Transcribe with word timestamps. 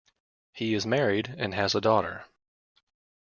He 0.51 0.73
is 0.73 0.83
married 0.87 1.35
and 1.37 1.53
has 1.53 1.75
a 1.75 1.79
daughter. 1.79 2.25